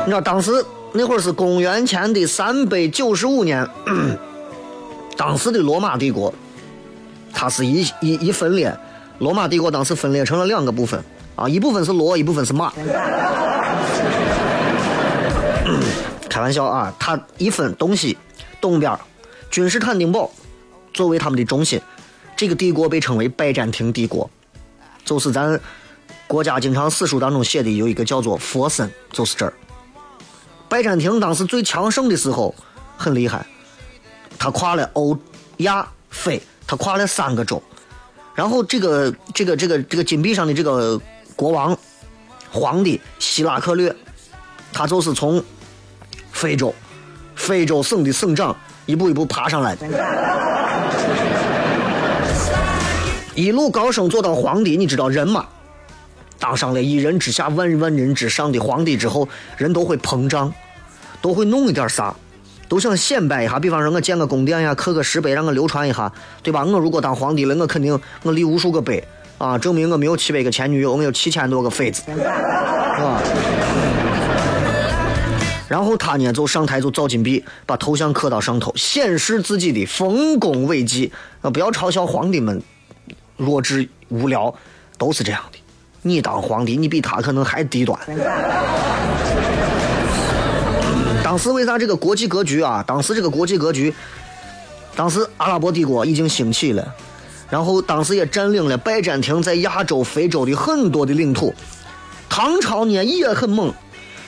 [0.03, 0.51] 你知道当时
[0.91, 3.65] 那会儿是公元前的三百九十五年，
[5.15, 6.33] 当时的罗马帝国，
[7.33, 8.77] 它是一一一分裂，
[9.19, 11.01] 罗马帝国当时分裂成了两个部分
[11.37, 12.73] 啊，一部分是罗，一部分是马。
[16.29, 18.17] 开玩笑啊，它一分东西，
[18.59, 18.91] 东边
[19.49, 20.29] 君士坦丁堡
[20.93, 21.79] 作为他们的中心。
[22.35, 24.29] 这个帝国被称为拜占庭帝国，
[25.05, 25.59] 就是咱
[26.27, 29.53] 国家经常史书当中写的有一个叫做佛森，就是这儿。
[30.67, 32.53] 拜占庭当时最强盛的时候
[32.97, 33.45] 很厉害，
[34.39, 35.17] 他跨了欧
[35.57, 37.61] 亚非，他跨了三个洲。
[38.33, 40.99] 然后这个这个这个这个金币上的这个
[41.35, 41.77] 国王
[42.49, 43.95] 皇帝希拉克略，
[44.71, 45.43] 他就是从
[46.31, 46.73] 非洲
[47.35, 48.55] 非洲省的省长
[48.87, 49.87] 一步一步爬上来的。
[53.35, 55.45] 一路高升做到皇帝，你知道人嘛？
[56.39, 60.53] 当上了一人之下万万人之上的皇帝之后，人都会膨胀，
[61.21, 62.13] 都会弄一点啥，
[62.67, 63.59] 都想显摆一下。
[63.59, 66.11] 比方说，我建个宫殿呀，刻个石碑，让我流传一下，
[66.43, 66.63] 对吧？
[66.63, 69.03] 我如果当皇帝了，我肯定我立无数个碑
[69.39, 73.19] 啊，证明我没有七百个前女友，我有七千多个妃子，啊。
[75.69, 81.49] 然后他呢，就上台就造金币，把头像刻到上头，显示自己的丰功伟绩啊！
[81.49, 82.61] 不要嘲笑皇帝们。
[83.37, 84.53] 弱智无聊，
[84.97, 85.59] 都是这样的。
[86.01, 87.97] 你当皇帝，你比他可能还低端。
[91.23, 92.83] 当时为啥这个国际格局啊？
[92.85, 93.93] 当时这个国际格局，
[94.95, 96.93] 当时阿拉伯帝国已经兴起了，
[97.49, 101.55] 然后当时也占领了拜占庭在亚洲、非洲的很多的领土。
[102.29, 103.73] 唐朝呢也很猛，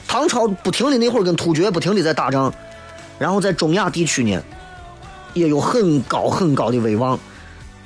[0.07, 2.53] 唐朝不停的那会儿跟突厥不停的在打仗，
[3.19, 4.41] 然后在中亚地区呢
[5.33, 7.19] 也有很高很高的威望。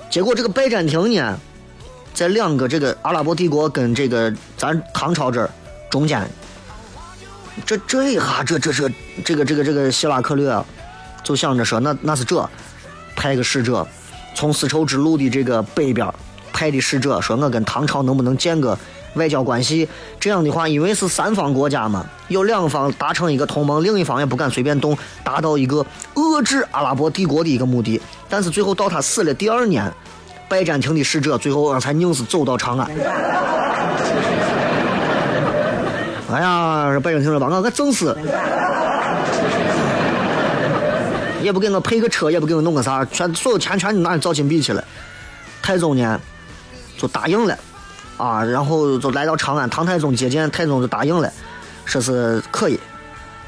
[0.09, 1.39] 结果这个拜占庭呢，
[2.13, 5.49] 在两个这个阿拉伯帝国跟这个咱唐朝这儿
[5.89, 6.27] 中间，
[7.65, 8.91] 这这一下这这是
[9.23, 10.51] 这个这个这个希拉克略
[11.23, 12.49] 就想着说，那那是这
[13.15, 13.87] 派个使者
[14.33, 16.11] 从丝绸之路的这个北边
[16.51, 18.77] 派的使者，说我跟唐朝能不能建个
[19.15, 19.87] 外交关系？
[20.19, 28.01] 这样的话，因为是三方国家嘛，有两方达成一个同盟，另一方也不敢随便动，达到一个遏制阿拉伯帝国的一个目的。
[28.29, 29.91] 但是最后到他死了第二年，
[30.47, 32.89] 拜占庭的使者最后才硬是走到长安。
[36.31, 38.15] 哎呀，拜占庭说：“把我给整死，
[41.41, 44.83] 也不给我配个车，也不给我弄个啥，全所有钱全拿去造金币去了。”
[45.63, 46.19] 太宗呢，
[46.97, 47.57] 就答应了，
[48.19, 51.33] 啊，然后就来到长安，唐太宗接见，太宗就答应了，
[51.85, 52.79] 说是可以，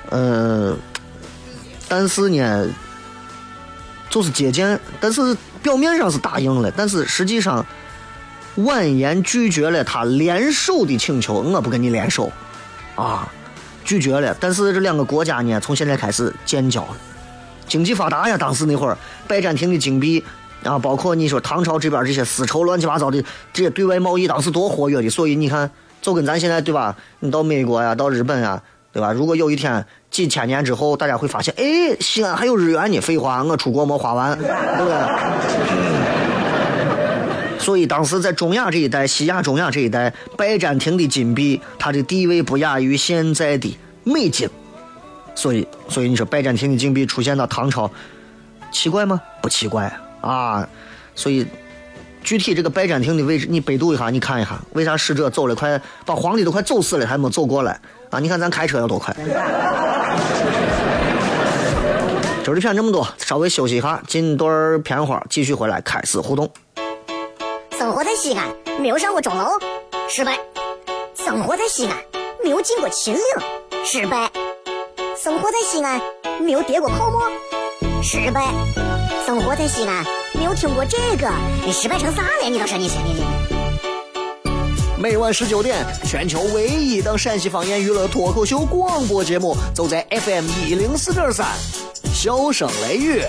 [0.10, 0.76] 呃，
[1.88, 2.68] 但是呢。
[4.10, 5.22] 就是接见，但是
[5.64, 7.66] 表面上是答应了，但是实际上
[8.56, 12.30] 婉言拒绝了他联手的请求，我不跟你联手，
[12.98, 13.26] 啊，
[13.86, 14.36] 拒绝了。
[14.38, 16.98] 但是这两个国家呢，从现在开始建交了，
[17.70, 18.38] 经济发达呀。
[18.38, 18.98] 当时那会儿，
[19.30, 20.22] 拜占庭的金币
[20.64, 25.10] 啊，包括你说唐朝这边这些丝绸乱七八糟的这些对外贸易，当时多活跃的。
[25.10, 25.70] 所以你看，
[26.02, 26.96] 就跟咱现在对吧？
[27.20, 28.62] 你到美国呀，到日本呀，
[28.94, 29.12] 对吧？
[29.12, 33.00] 如果有一天几千年之后，大家会发现，哎，西安还有日元呢。
[33.00, 34.48] 废话，我出国没花完，对
[34.78, 34.96] 不对？
[37.58, 44.50] 所以当时在中亚这一带、西亚、中亚这一带，拜占庭的金币，它的地位不亚于现在的美金。
[45.36, 47.90] 所以，所以你说拜占庭的金币出现到唐朝，
[48.72, 49.22] 奇怪吗？
[49.42, 49.96] 不奇怪。
[50.22, 50.68] 啊
[51.14, 51.46] 所以，
[52.24, 57.80] 具体这个拜占庭的位置，你百度一下，你看一下，为啥使者走了快，把皇帝都快走死了，还没走过来
[58.10, 58.20] 啊？
[58.20, 59.14] 你看咱开车要多快。
[62.44, 66.50] 今儿的片这么多，稍微休息一下，进段片花，继续回来开始互动。
[67.78, 68.48] 生活在西安，
[68.80, 69.46] 没有上过钟楼，
[70.08, 70.34] 失败；
[71.16, 71.98] 生活在西安，
[72.44, 73.22] 没有进过秦岭，
[73.84, 74.28] 失败；
[75.18, 76.00] 生活在西安，
[76.42, 77.22] 没有跌过泡沫，
[78.02, 78.42] 失败；
[79.32, 81.32] 生活在西安，没有听过这个，
[81.66, 82.50] 你失败成啥了？
[82.50, 83.24] 你倒是你，你你。
[85.02, 91.48] 每晚十九点，全球唯一档陕西方言娱乐脱口秀广播节目，就在 FM 一零四点三，
[92.14, 93.24] 笑声雷雨。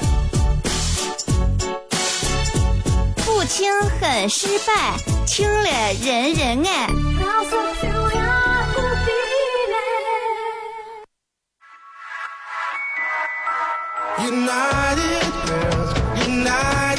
[3.24, 5.70] 不听很失败，听了
[6.02, 6.88] 人人爱。
[16.44, 16.91] tonight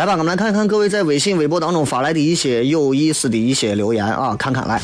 [0.00, 4.80] 来吧，我们来看一看各位在微信、微博当中发来的一些有意思的一些留言啊，看看来。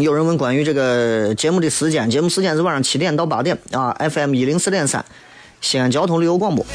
[0.00, 5.04] 有人问关于这个节目的时间，节目时间是晚上七点到八点啊，FM 一零四点三，
[5.60, 6.66] 西安交通旅游广播。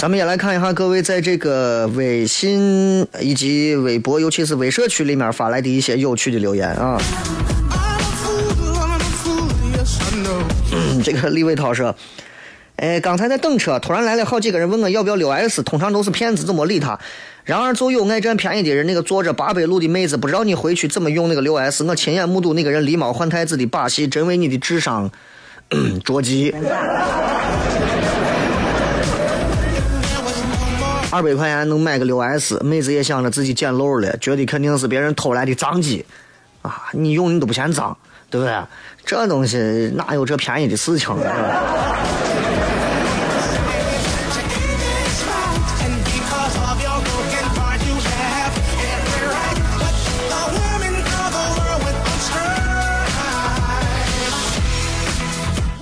[0.00, 6.96] 咱们也来看一下各位在这个微信以及微博，尤其是微社区里面发来的一些有趣的留言啊。
[11.02, 11.96] 这个李伟涛说
[12.76, 16.96] ：“哎，刚才在等车，突然来了好几个人问我要不要六 S，通常都是骗子，就没理他。
[17.42, 21.82] 然而就有爱占便宜的人，那个坐着八百路的妹子，不知道你回去怎么用那个六 S。
[21.82, 25.10] 我亲眼目睹那个人狸猫换太子的把戏，真为你的智商
[26.04, 26.54] 着急。”
[31.10, 36.04] 二百块钱能买个六 S，妹子也想着自己捡漏了，觉得肯定是别人偷来的脏机，
[36.60, 37.96] 啊，你用你都不嫌脏，
[38.28, 38.54] 对不对？
[39.06, 41.08] 这东西哪有这便宜的事情？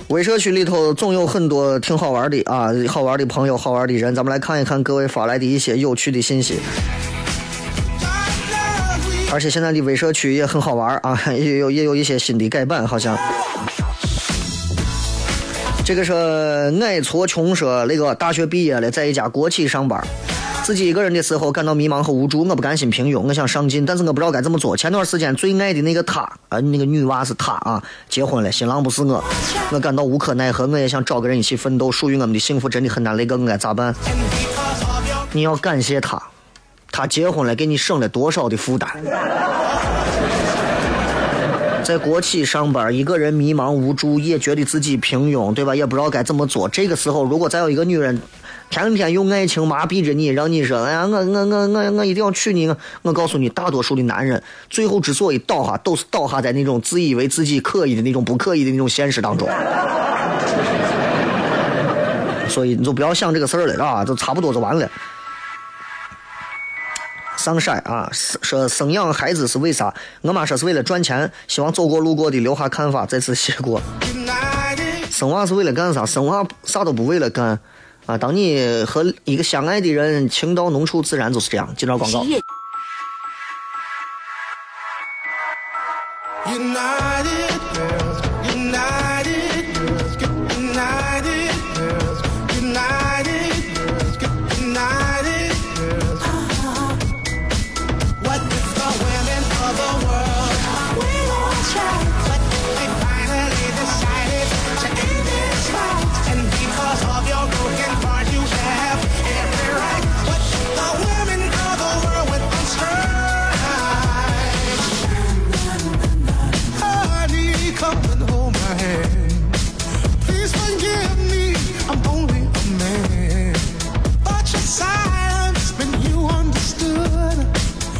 [0.09, 6.59] 微社区里头总有很多挺好玩的啊，好玩的朋友，好玩的人，咱们来看一看各位发来的一些有趣的信息。
[9.29, 13.17] 而且现在的微社区也很好玩啊， 也有也有一些新的改版，好像。
[15.83, 20.01] 这个是矮矬穷说，那个大学毕业了，在一家国企上班。
[20.67, 24.75] 自己一个人的时候感到迷茫和无助，我不甘心平庸，我想上进，但是我不知道该怎么做。
[24.75, 29.23] 前段时间最爱的那个他啊，那个女娃是他啊，结婚了，新郎不是我，
[29.71, 33.95] 我感到无可奈何，我也想找个人一起奋斗，属于我们的幸福真的很难，那个我该咋办？
[35.31, 36.21] 你要感谢他，
[36.91, 38.89] 他结婚了，给你省了多少的负担？
[41.81, 45.73] 在国企上班，一个人迷茫无助，也觉得自己平庸，对吧？
[45.73, 46.67] 也不知道该怎么做。
[46.67, 48.21] 这个时候，如果再有一个女人。
[48.69, 59.47] 天天用爱情麻痹着你，让你说：“哎呀，我我我我我一定要娶你！”我我告诉你，大多数的男人最后之所以倒下，都是倒下在那种自以为自己可以的那种不可以的那种现实当中。
[62.49, 64.89] 所以你就不要想这个事儿了，啊，就差不多就完了。
[67.35, 69.93] 上山啊，说生养孩子是为啥？
[70.21, 73.05] 我妈说是为了赚钱，希望走过路过的留下看法。
[73.05, 73.81] 再次谢过。
[75.09, 76.05] 生娃是为了干啥？
[76.05, 77.59] 生娃啥都不为了干
[78.07, 78.17] 啊！
[78.17, 81.75] 当你和一个相爱的人情到浓处，自然就是这样。
[81.75, 82.25] 接着广告。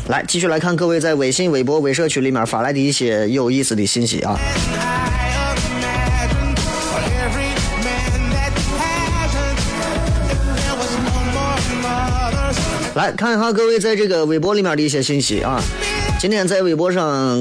[0.09, 4.39] 来，继续来看各位在微信、微博、微社区里面发来的一些有意思的信息啊。
[12.95, 15.61] 来看一下各位在这个微博里面的一些信息啊。
[16.19, 17.37] 今天在微博上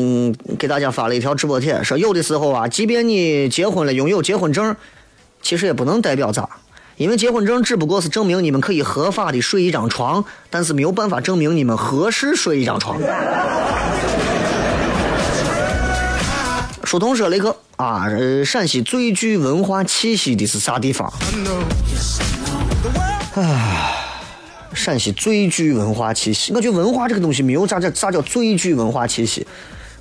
[0.59, 4.75] 给大家发了一条直播帖，说有的时候啊，即便你结婚了，拥有结婚证，
[5.41, 6.49] 其实也不能代表啥，
[6.97, 12.99] 因为结婚证只不过是证明你们可以合法的睡一张床，但是没有办法证明你们合适睡一张床。
[16.85, 21.13] 书童说了一个啊，呃，陕西最具文化气息的是啥地方？
[24.73, 26.53] 陕西最具文化气息。
[26.55, 29.47] 我觉得文化这个东西没有啥叫啥叫最具文化气息。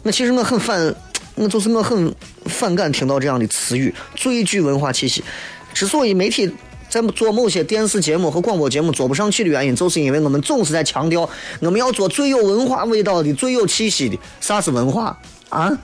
[0.04, 0.96] 我其实我很反，
[1.36, 2.16] 我就是我很
[2.46, 5.22] 反感听到这样的词语“最具文化气息”。
[5.74, 6.50] 之所以媒体
[6.90, 11.30] 在做某些电视节目和广播节目做不上去的原因，就是因为我们总是在强调
[11.60, 14.18] 我们要做最有文化味道的、最有气息的。
[14.40, 15.18] 啥是文化
[15.50, 15.78] 啊？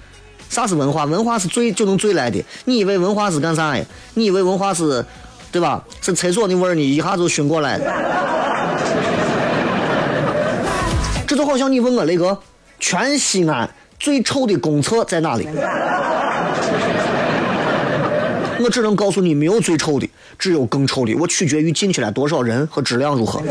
[0.50, 1.06] 啥是文化？
[1.06, 2.44] 文化是最就能最来的。
[2.66, 3.86] 你以为文化是干啥呀？
[4.16, 5.06] 你以为文化是，
[5.52, 5.84] 对吧？
[6.02, 7.86] 是厕所的味儿，你一下就熏过来的。
[11.26, 12.38] 这就好像你问我那个
[12.80, 15.48] 全西安最臭的公厕在哪里？
[18.64, 21.14] 我只能告诉你，没有最臭的，只有更臭的。
[21.16, 23.42] 我取决于进去了多少人和质量如何。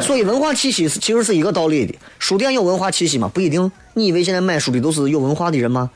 [0.00, 1.94] 所以文化气息是其实是一个道理的。
[2.18, 3.30] 书店有文化气息吗？
[3.32, 3.70] 不一定。
[3.94, 5.90] 你以为现在买书的都是有文化的人吗？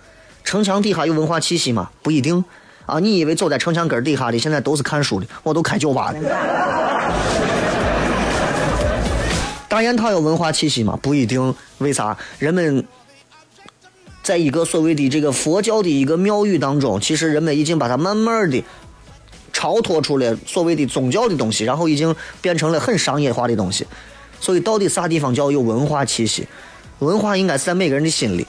[0.44, 1.90] 城墙底下有文化气息吗？
[2.02, 2.44] 不一定。
[2.86, 5.26] 啊，你以为走在城墙根底下的现在都是看书的？
[5.42, 6.20] 我都开酒吧的。
[9.68, 10.96] 大雁塔有文化气息吗？
[11.02, 11.52] 不一定。
[11.78, 12.16] 为啥？
[12.38, 12.84] 人们
[14.26, 18.60] 在一个所谓的这个佛教的一个庙宇当中，其实人们已经把它慢慢的
[19.52, 23.86] 超脱出了所谓的宗教的东西，然后已经变成了很商业化的东西。
[24.40, 26.44] 所以，到底啥地方叫有文化气息？
[26.98, 28.44] 文化应该是在每个人的心里，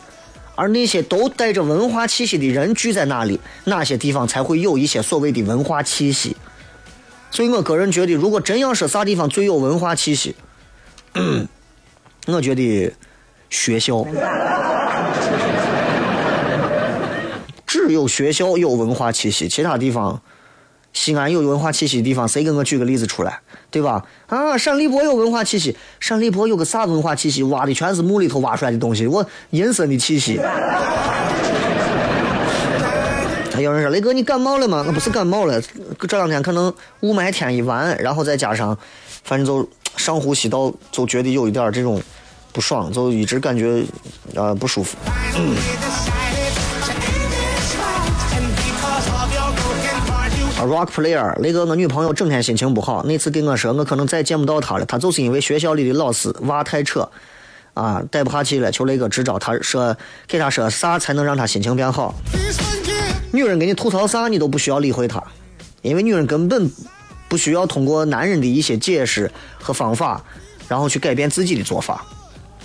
[0.56, 6.36] 而那些都带着文化气息的人聚在哪里，哪些地方才会有一些所谓的文化气息。
[7.30, 10.36] 所以我个人觉得，如果真要说啥地方最有文化气息，
[12.26, 12.92] 我觉得
[13.52, 14.04] 学校，
[17.90, 20.22] 有学校有文化气息，其他地方，
[20.94, 24.06] 西安有文化气息的地方，谁给我举个例子出来，对吧？
[24.28, 27.44] 啊，陕丽博有文化气息，陕丽博有个啥文化气息？
[27.44, 30.40] 挖的全是墓里头挖出来的东西，我阴森的气息。
[33.54, 35.60] 还有人说：“雷哥，你感冒了吗？”我不是感冒了，
[36.08, 38.78] 这两天可能雾霾天一完，然后再加上，
[39.24, 42.00] 反正就上呼吸道就觉得有一点这种
[42.54, 43.84] 不爽，就一直感觉
[44.36, 44.96] 呃不舒服。
[45.36, 45.56] 嗯
[50.58, 57.08] ，Rock Player，雷哥，我女朋友整天心情不好，那次跟我说我可能再见不到她了，她就是因为学校里的老师娃太扯，
[57.74, 59.38] 啊，带不下去了，求雷哥支招。
[59.38, 59.96] 她说
[60.28, 62.16] 给她说啥才能让她心情变好？
[63.32, 65.24] 女人给你吐槽啥，你都不需要理会她，
[65.82, 66.72] 因为女人根本
[67.28, 69.32] 不需要通过男人的一些解释
[69.62, 70.24] 和方法，
[70.68, 72.06] 然后去改变自己的做法。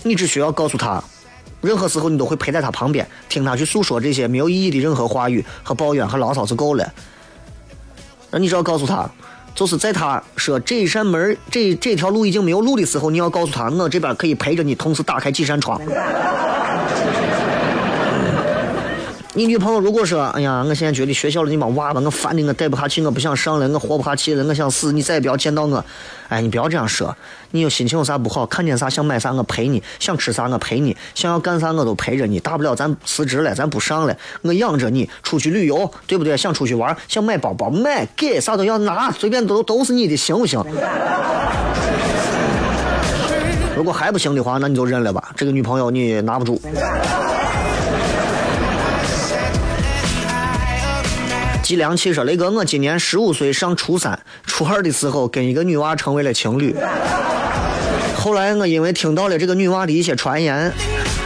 [0.02, 1.02] 你只需要告诉她，
[1.60, 6.92] 任何时候你都会陪在她旁边，听她去诉说这些没有意义的任何话语和抱怨和牢骚就够了。
[8.32, 9.08] 那你只要告诉他，
[9.54, 15.78] 就是在他说这一扇门这这条路已经没有路的时候，你要告诉他，我这边可以陪着你，同时打开几扇窗。
[19.34, 25.82] 你女朋友如果说，哎呀，我现在觉得学校里那帮娃子，我烦的我待不下去，我不想上了，我活不下去了，我想死，你再也不要见到我。
[26.28, 27.16] 哎，你不要这样说，
[27.52, 36.36] 你有心情有啥不好，看见啥想买啥我陪你，想吃啥我陪你，想要干啥我都陪着你，大不了咱辞职了，咱不上了，我养着你，出去旅游，对不对？
[36.36, 40.62] 想出去玩，想买包包买，给啥都要拿，随便都都是你的，行不行？
[43.74, 46.60] 如果还不行的话，那你就认了吧，这个女朋友你拿不住。
[51.72, 56.76] 季良奇说：“雷哥，我今年十五岁，上初三，初二的时候跟一个女娃成为了情侣。
[58.14, 60.70] 后来我因为听到了这个女娃的一些传言，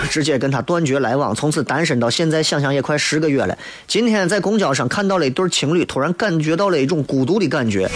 [0.09, 3.59] 直接跟她断绝来往，从此单身到现在，想想也快十个月了。
[3.89, 7.91] 今天在公交上看到了一对情侣，突然感觉到了一种孤独的感觉。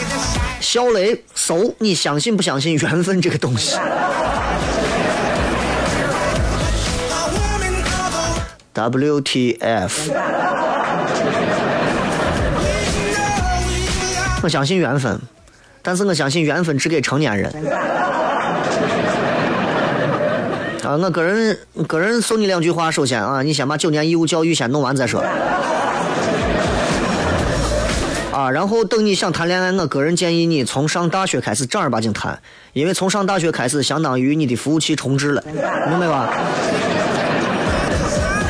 [0.61, 3.77] 小雷，搜，你相信不相信缘分这个东西？”
[8.75, 9.91] WTF？
[14.43, 15.21] 我相信缘分，
[15.83, 17.53] 但是我相信缘分只给成年人。
[20.83, 25.23] 啊，我个人个人送你两句话，首先啊，你先把九年义务教育先弄完再说。
[28.33, 32.41] 啊，然后等你想谈恋爱，我个人建议你从上大学开始正儿八经谈，
[32.73, 36.33] 因为从上大学开始，相当于你的服务器重置了，明白吧？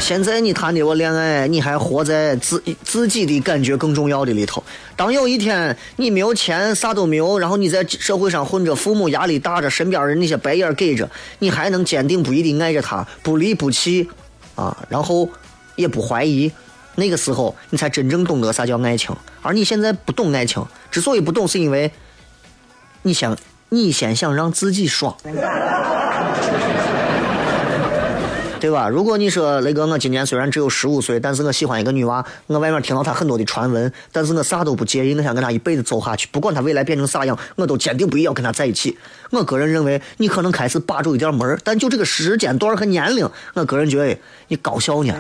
[0.01, 4.63] 现在你谈的我恋爱，你还活在自自己的感觉更重要的里头。
[4.97, 14.09] 当有一天你没有钱，啥都没有，然后你在社会上混着，父母压力大着，身边人那些白眼给着，你还能坚定不移的爱着他，不离不弃，
[14.57, 15.29] 啊，然后
[15.77, 16.51] 也不怀疑，
[16.97, 19.15] 那个时候你才真正懂得啥叫爱情。
[19.43, 21.93] 而你现在不懂爱情，之所以不懂，是因为
[23.03, 23.37] 你想
[23.69, 25.15] 你先想让自己爽。
[28.61, 28.89] 对吧？
[28.89, 38.99] 如果你说雷哥，我今年虽然只有十五岁，但是我喜欢一个女娃，我外面听到她很多的传闻，但是我啥都不介意，我想跟她一辈子走下去，不管她未来变成啥样，我都坚定不移要跟她在一起。
[39.31, 44.17] 我个人认为，你可能开始把住一点门，但就这个时间段和年龄，我个人觉得
[44.49, 45.15] 你搞笑呢。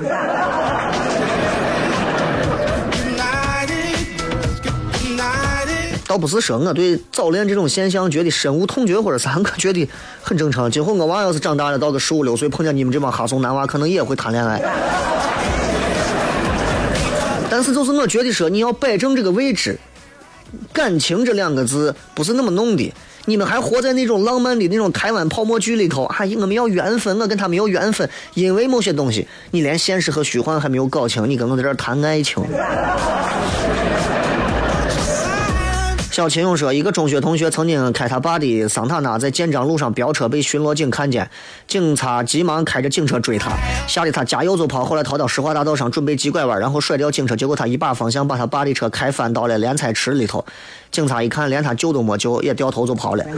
[6.11, 9.89] 倒不是说我对早恋这种现象觉得深恶痛绝或者啥，我觉得
[10.21, 10.69] 很正常。
[10.69, 14.61] 今后我娃要是长大了，到个十五六岁，碰见你们这帮哈怂男娃，可能也会谈恋爱。
[17.49, 19.79] 但是就是我觉得说，你要摆正这个位置，
[20.73, 22.93] 感情这两个字不是那么弄的。
[23.27, 32.43] 你们还活在那种浪漫的那种台湾泡沫剧里头，哎，我们要缘分，我跟他没有缘分，因为某些东西，你连现实和虚幻还没有搞清，你跟我在这谈爱情。
[36.21, 41.31] 小秦勇说，一个中学同学曾经开他爸的桑塔纳在建章路上飙车，被巡逻警看见，
[41.67, 43.53] 警察急忙开着警车追他，
[43.89, 44.85] 吓得他加油就跑。
[44.85, 50.45] 后来逃到石化大道上，准备急拐弯，然后甩掉警车，结果他一把方向把他爸的车开翻到了莲菜池里头。
[50.91, 53.25] 警察一看，连他救都没救，也掉头就跑了。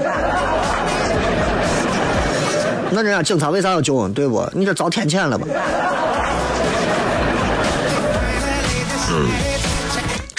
[2.91, 4.09] 那人家警察为啥要救？
[4.09, 4.45] 对不？
[4.53, 5.47] 你这遭天谴了吧？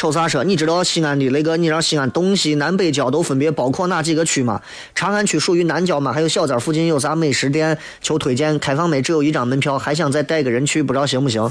[0.03, 0.43] 瞅啥说？
[0.43, 1.55] 你知道西安的那个？
[1.55, 4.61] 你让西安东西南北郊都分别包括哪几个区吗？
[4.93, 6.11] 长安区属于南郊吗？
[6.11, 7.77] 还有小寨附近有啥美食店？
[8.01, 8.59] 求推荐。
[8.59, 9.01] 开放没？
[9.01, 11.49] 只有一张门票，还想再带个人去，不知道行不行？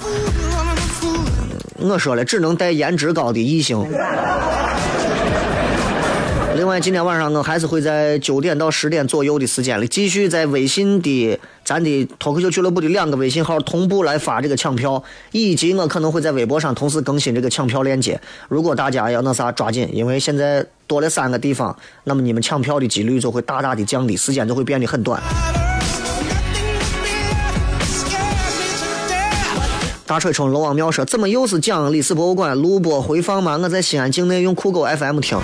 [1.79, 3.83] 我说了，只能带颜值高的异性。
[6.55, 11.41] 另外，今天晚上我还是会在九点到十点左右的时间里，继续在微信的
[11.73, 18.20] 咱的脱口秀俱乐部的两个微信号同步来发这个抢票，以及我可能会在微博上同时更新这个抢票链接。
[18.47, 25.18] 如果大家要那啥，抓紧，因为现在多了三个地方，那么你们抢票的几率就会大大的降低，时间就会变得很短。
[30.05, 33.59] 大水冲龙王庙说：“怎么又是讲历史博物馆录播回放吗？
[33.62, 35.39] 我在西安境内用酷狗 FM 听。”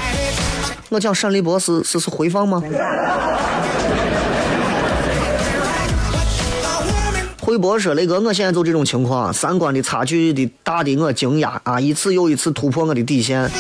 [0.91, 2.62] 我讲陕历博是是是回放吗？
[7.59, 13.51] 博说雷哥，我现在就这种情况，三观的差距的大的我惊讶啊，一次又一次突破我的底线。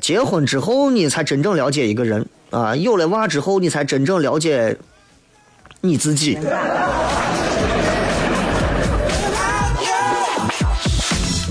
[0.00, 4.76] 结婚之后，你才真正了解一个人啊，有了娃之后，你才真正了解
[5.80, 6.38] 你自己。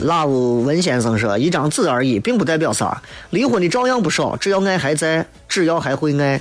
[0.03, 0.27] Love
[0.61, 3.01] 文先生说：“一张纸而已，并不代表啥。
[3.31, 6.39] 离婚的照样不少，只要爱还在，只要还会爱。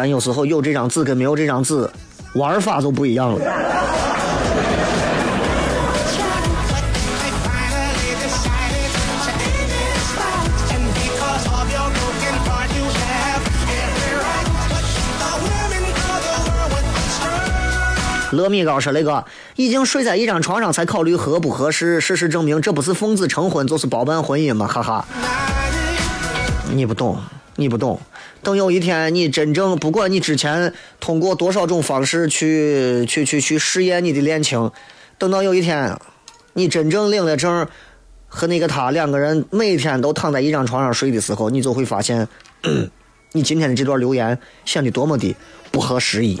[0.00, 1.90] 但有时候有这张纸跟没有这张纸，
[2.34, 3.40] 玩法就不一样了。”
[18.30, 19.24] 乐米高说：“那个
[19.56, 24.64] 已经睡在一张床上才考虑合不合适，事实证明这不是奉子成婚就是包办婚姻嘛？
[24.68, 25.04] 哈哈，
[26.72, 27.18] 你不懂，
[27.56, 28.00] 你不懂。
[28.42, 34.70] 等有一天你真正不管你之前通过多少种方式去去去去试验你的恋情，
[35.18, 35.98] 等到有一天
[36.54, 37.66] 你真正领了证，
[38.26, 42.26] 和那个他两个人每天都躺在一张床上睡的时候，你就会发现，
[43.32, 45.34] 你今天的这段留言显得多么的
[45.70, 46.40] 不合时宜。”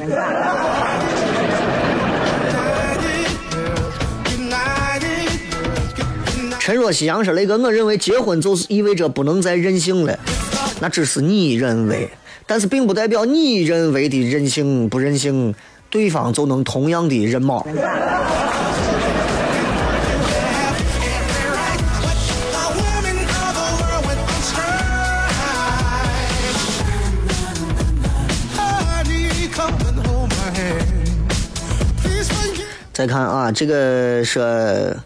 [6.58, 10.18] 陈若曦阳说：“雷哥，我认为结婚就是意味着不能再任性了，
[10.80, 12.08] 那只是你认为
[12.46, 15.54] 但是并不代表你认为的任性不任性
[15.90, 17.66] 对方就能同样的认貌。
[32.92, 34.96] 再看啊这个是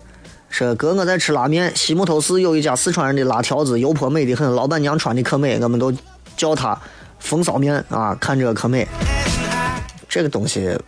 [0.53, 5.90] 说哥，我在吃拉面，西木头市有一家四川人的拉条子，油泼美的很，老板娘穿的可美，我们都
[6.36, 6.78] 叫她
[7.18, 8.86] 风骚面啊，看着可美。
[10.11, 10.78] 这个东西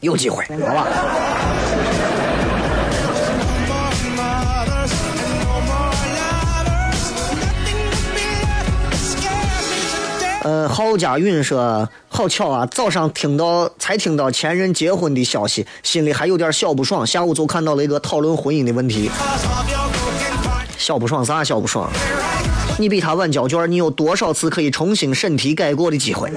[0.00, 0.86] 有机会，好吧？
[10.42, 11.86] 呃，郝家云说。
[12.16, 19.10] 好巧啊，早上听到才听到前任结婚的消息，心里还有点小不爽，下午就看到了一个讨论婚姻的问题。
[20.78, 21.90] 小不爽啥小不爽？
[22.78, 26.32] 你比他晚交卷，你有多少次可以重新审题改过的机会？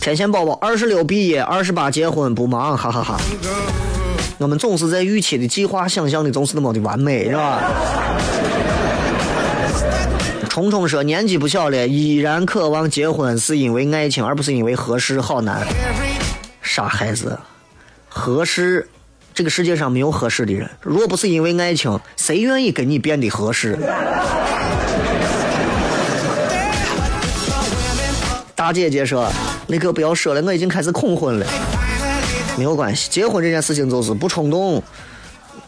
[0.00, 3.20] 天线宝宝二十六毕业，二十八结婚，不忙，哈哈哈
[4.38, 7.60] 我们总是在预期的计划，想象的总是那么的完美，是吧？
[10.48, 15.66] 虫虫说，年纪不小了，依然渴望结婚，是因为爱情，而不是因为合适，好难。
[16.62, 17.38] 傻孩子，
[18.08, 18.88] 合适，
[19.34, 20.68] 这个世界上没有合适的人。
[20.80, 23.78] 若不是因为爱情，谁愿意跟你变得合适？
[28.54, 29.30] 大姐姐说
[29.68, 31.46] ：“那个不要说了，我已经开始恐婚了。
[32.56, 34.82] 没有关系，结婚这件事情就是不冲动，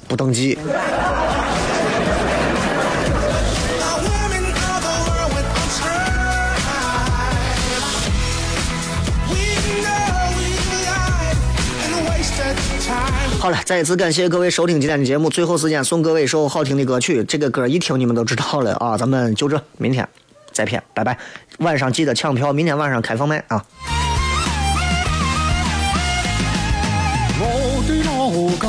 [0.08, 0.58] 不登记。
[13.38, 15.30] 好了，再一次感谢各位收听今天的节目。
[15.30, 18.98] 最后时间送各位一首好听的歌曲，这个歌一听你们都知道了啊。
[18.98, 20.06] 咱们就这，明天
[20.52, 21.16] 再片，拜拜。
[21.60, 23.64] 晚上记得抢票，明天晚上开放麦啊。
[27.40, 28.68] 我的老家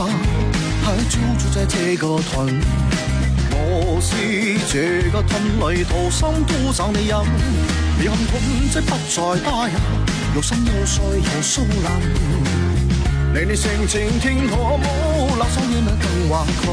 [0.86, 1.20] 还住
[1.54, 2.62] 在这个屯，
[3.52, 7.10] 我是这个屯里土生土長的人，
[8.02, 8.42] 人本
[8.72, 9.76] 質不再打人，
[10.34, 12.81] 有心有水有蘇林，
[13.34, 14.84] 你你性情聽可冇，
[15.40, 16.68] 垃圾嘢咪更華困。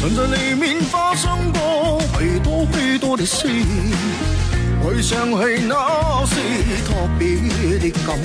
[0.00, 3.46] 曾在里面發生過許多許多的事，
[4.82, 5.36] 回想起
[5.68, 6.34] 那是
[6.86, 8.18] 特別的感。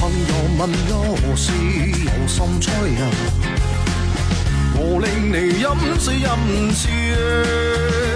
[0.00, 3.10] 朋友問有事有心吹啊，
[4.74, 6.26] 我令你飲水飲
[6.72, 8.07] 水，飲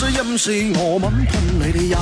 [0.00, 1.98] 水飲水我吻噴你哋飲。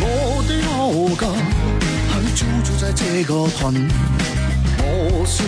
[0.00, 1.28] 我的老家
[2.64, 3.86] 住在这个屯，
[5.16, 5.44] 我是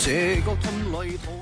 [0.00, 1.39] 这个屯里头。